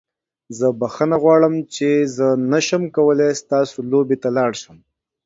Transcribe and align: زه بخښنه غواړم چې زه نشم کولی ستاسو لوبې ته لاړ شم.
زه 0.57 0.67
بخښنه 0.79 1.17
غواړم 1.23 1.55
چې 1.75 1.87
زه 2.15 2.27
نشم 2.51 2.83
کولی 2.95 3.29
ستاسو 3.41 3.77
لوبې 3.91 4.17
ته 4.23 4.29
لاړ 4.37 4.51
شم. 4.61 4.77